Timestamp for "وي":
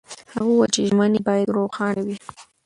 2.07-2.17